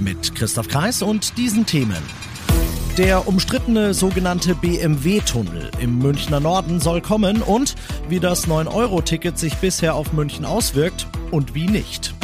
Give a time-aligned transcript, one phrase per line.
[0.00, 2.02] Mit Christoph Kreis und diesen Themen.
[2.96, 7.76] Der umstrittene sogenannte BMW-Tunnel im Münchner Norden soll kommen und
[8.08, 12.14] wie das 9-Euro-Ticket sich bisher auf München auswirkt und wie nicht.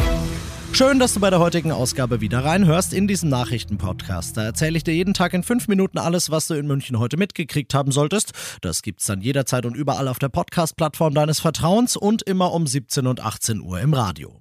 [0.72, 4.36] Schön, dass du bei der heutigen Ausgabe wieder reinhörst in diesem Nachrichtenpodcast.
[4.36, 7.16] Da erzähle ich dir jeden Tag in fünf Minuten alles, was du in München heute
[7.16, 8.32] mitgekriegt haben solltest.
[8.60, 13.06] Das gibt's dann jederzeit und überall auf der Podcast-Plattform deines Vertrauens und immer um 17
[13.06, 14.38] und 18 Uhr im Radio.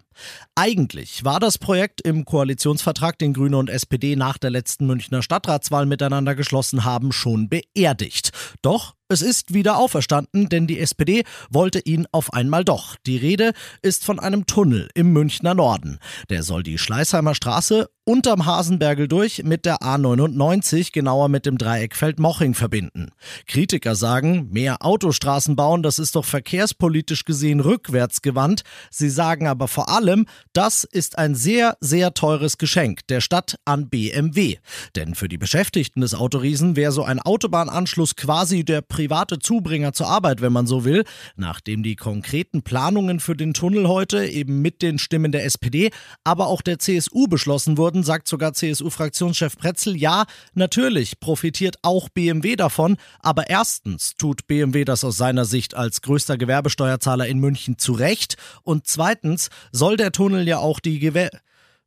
[0.55, 5.85] Eigentlich war das Projekt im Koalitionsvertrag, den Grüne und SPD nach der letzten Münchner Stadtratswahl
[5.85, 8.31] miteinander geschlossen haben, schon beerdigt.
[8.61, 12.95] Doch es ist wieder auferstanden, denn die SPD wollte ihn auf einmal doch.
[13.05, 13.53] Die Rede
[13.83, 15.99] ist von einem Tunnel im Münchner Norden.
[16.29, 22.19] Der soll die Schleißheimer Straße unterm Hasenbergel durch mit der A99, genauer mit dem Dreieckfeld
[22.19, 23.09] Moching verbinden.
[23.47, 28.61] Kritiker sagen, mehr Autostraßen bauen, das ist doch verkehrspolitisch gesehen rückwärtsgewandt.
[28.91, 33.89] Sie sagen aber vor allem, das ist ein sehr, sehr teures Geschenk der Stadt an
[33.89, 34.57] BMW.
[34.95, 40.07] Denn für die Beschäftigten des Autoriesen wäre so ein Autobahnanschluss quasi der private Zubringer zur
[40.07, 41.05] Arbeit, wenn man so will.
[41.37, 45.89] Nachdem die konkreten Planungen für den Tunnel heute eben mit den Stimmen der SPD,
[46.23, 52.55] aber auch der CSU beschlossen wurden, sagt sogar CSU-Fraktionschef Pretzel, ja, natürlich profitiert auch BMW
[52.55, 58.37] davon, aber erstens tut BMW das aus seiner Sicht als größter Gewerbesteuerzahler in München zurecht.
[58.63, 61.29] Und zweitens soll der Tunnel ja auch die Gewer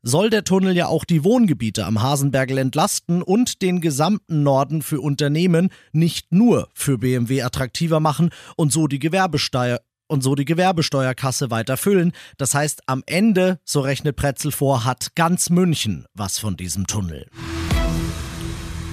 [0.02, 5.00] soll der Tunnel ja auch die Wohngebiete am Hasenbergel entlasten und den gesamten Norden für
[5.00, 11.50] Unternehmen nicht nur für BMW attraktiver machen und so die Gewerbesteuer und so die Gewerbesteuerkasse
[11.50, 12.12] weiter füllen.
[12.36, 17.26] Das heißt, am Ende, so rechnet Pretzel vor, hat ganz München was von diesem Tunnel.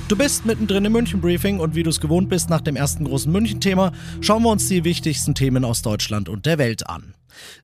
[0.07, 3.31] Du bist mittendrin im München-Briefing und wie du es gewohnt bist nach dem ersten großen
[3.31, 3.91] München-Thema,
[4.21, 7.15] schauen wir uns die wichtigsten Themen aus Deutschland und der Welt an.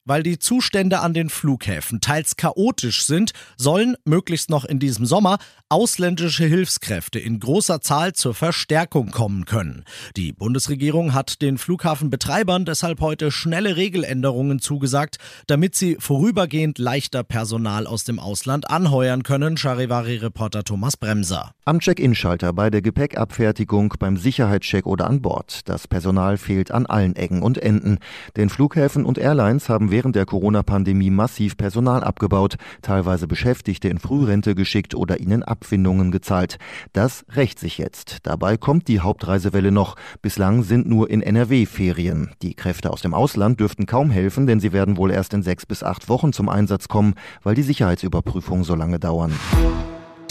[0.05, 5.37] Weil die Zustände an den Flughäfen teils chaotisch sind, sollen möglichst noch in diesem Sommer
[5.69, 9.85] ausländische Hilfskräfte in großer Zahl zur Verstärkung kommen können.
[10.17, 15.17] Die Bundesregierung hat den Flughafenbetreibern deshalb heute schnelle Regeländerungen zugesagt,
[15.47, 21.51] damit sie vorübergehend leichter Personal aus dem Ausland anheuern können, Charivari-Reporter Thomas Bremser.
[21.63, 25.61] Am Check-in-Schalter, bei der Gepäckabfertigung, beim Sicherheitscheck oder an Bord.
[25.69, 27.99] Das Personal fehlt an allen Ecken und Enden.
[28.35, 33.99] Denn Flughäfen und Airlines Airlines haben während der Corona-Pandemie massiv Personal abgebaut, teilweise Beschäftigte in
[33.99, 36.57] Frührente geschickt oder ihnen Abfindungen gezahlt.
[36.93, 38.19] Das rächt sich jetzt.
[38.23, 39.95] Dabei kommt die Hauptreisewelle noch.
[40.21, 42.31] Bislang sind nur in NRW Ferien.
[42.41, 45.65] Die Kräfte aus dem Ausland dürften kaum helfen, denn sie werden wohl erst in sechs
[45.65, 49.33] bis acht Wochen zum Einsatz kommen, weil die Sicherheitsüberprüfungen so lange dauern.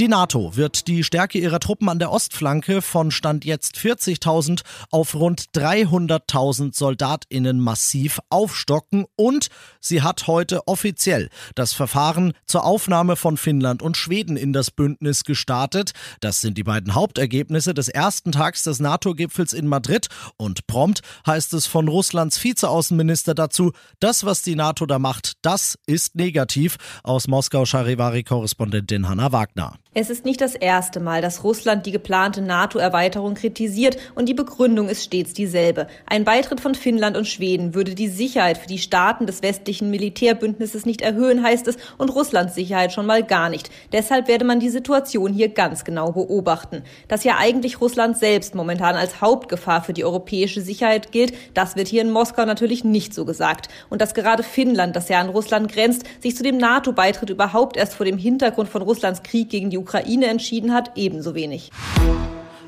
[0.00, 5.15] Die NATO wird die Stärke ihrer Truppen an der Ostflanke von Stand jetzt 40.000 auf
[5.15, 13.37] rund 300.000 Soldatinnen massiv aufstocken und sie hat heute offiziell das Verfahren zur Aufnahme von
[13.37, 15.93] Finnland und Schweden in das Bündnis gestartet.
[16.21, 20.06] Das sind die beiden Hauptergebnisse des ersten Tags des NATO-Gipfels in Madrid
[20.38, 25.78] und prompt heißt es von Russlands Vizeaußenminister dazu, das, was die NATO da macht, das
[25.84, 26.78] ist negativ.
[27.03, 29.75] Aus Moskau Charivari-Korrespondentin Hanna Wagner.
[29.93, 34.89] Es ist nicht das erste Mal, dass Russland die geplante NATO-Erweiterung kritisiert und die Begründung
[34.89, 35.89] ist stets dieselbe.
[36.06, 40.87] Ein Beitritt von Finnland und Schweden würde die Sicherheit für die Staaten des westlichen Militärbündnisses
[40.87, 43.69] nicht erhöhen, heißt es, und Russlands Sicherheit schon mal gar nicht.
[43.91, 46.84] Deshalb werde man die Situation hier ganz genau beobachten.
[47.09, 51.89] Dass ja eigentlich Russland selbst momentan als Hauptgefahr für die europäische Sicherheit gilt, das wird
[51.89, 53.67] hier in Moskau natürlich nicht so gesagt.
[53.89, 57.95] Und dass gerade Finnland, das ja an Russland grenzt, sich zu dem NATO-Beitritt überhaupt erst
[57.95, 61.71] vor dem Hintergrund von Russlands Krieg gegen die Ukraine entschieden hat, ebenso wenig.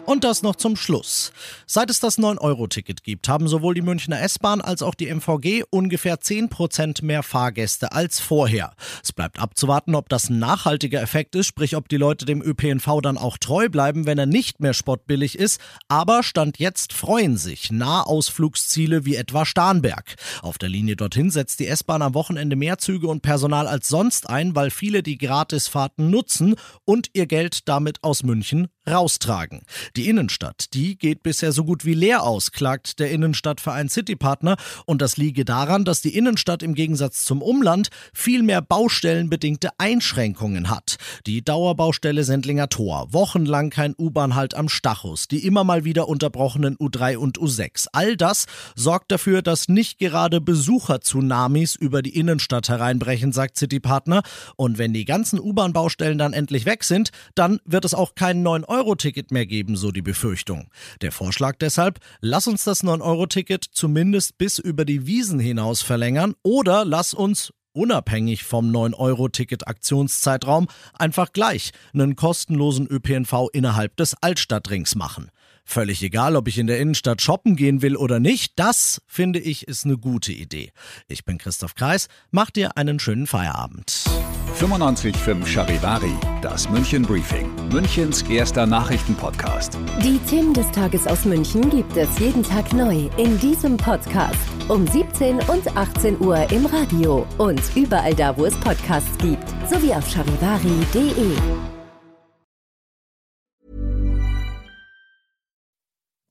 [0.04, 1.32] Und das noch zum Schluss.
[1.64, 6.16] Seit es das 9-Euro-Ticket gibt, haben sowohl die Münchner S-Bahn als auch die MVG ungefähr
[6.19, 8.75] 10% mehr Fahrgäste als vorher.
[9.02, 13.00] Es bleibt abzuwarten, ob das ein nachhaltiger Effekt ist, sprich ob die Leute dem ÖPNV
[13.00, 15.60] dann auch treu bleiben, wenn er nicht mehr spottbillig ist.
[15.87, 20.16] Aber Stand jetzt freuen sich Nahausflugsziele wie etwa Starnberg.
[20.43, 24.28] Auf der Linie dorthin setzt die S-Bahn am Wochenende mehr Züge und Personal als sonst
[24.28, 29.62] ein, weil viele die Gratisfahrten nutzen und ihr Geld damit aus München raustragen.
[29.96, 34.56] Die Innenstadt, die geht bisher so gut wie leer aus, klagt der Innenstadtverein Citypartner.
[34.87, 40.70] Und das liege daran, dass die Innenstadt im Gegensatz zum Umland viel mehr baustellenbedingte Einschränkungen
[40.70, 40.96] hat.
[41.26, 47.17] Die Dauerbaustelle Sendlinger Tor, wochenlang kein U-Bahn-Halt am Stachus, die immer mal wieder unterbrochenen U3
[47.17, 47.87] und U6.
[47.93, 54.23] All das sorgt dafür, dass nicht gerade Besucher-Tsunamis über die Innenstadt hereinbrechen, sagt Citypartner.
[54.56, 59.30] Und wenn die ganzen U-Bahn-Baustellen dann endlich weg sind, dann wird es auch keinen neuen9-Euro-Ticket
[59.30, 60.69] mehr geben, so die Befürchtung.
[61.00, 66.84] Der Vorschlag deshalb, lass uns das 9-Euro-Ticket zumindest bis über die Wiesen hinaus verlängern oder
[66.84, 75.30] lass uns unabhängig vom 9-Euro-Ticket-Aktionszeitraum einfach gleich einen kostenlosen ÖPNV innerhalb des Altstadtrings machen.
[75.64, 79.69] Völlig egal, ob ich in der Innenstadt shoppen gehen will oder nicht, das finde ich
[79.69, 80.72] ist eine gute Idee.
[81.06, 84.04] Ich bin Christoph Kreis, mach dir einen schönen Feierabend.
[84.52, 89.78] 95.5 Charivari, das München Briefing, Münchens erster Nachrichtenpodcast.
[90.02, 94.38] Die Themen des Tages aus München gibt es jeden Tag neu in diesem Podcast.
[94.69, 99.93] Um 17 und 18 Uhr im Radio und überall da, wo es Podcasts gibt, sowie
[99.94, 101.37] auf charivari.de.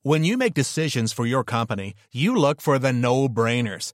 [0.04, 3.94] When you make decisions for your company, you look for the no-brainers.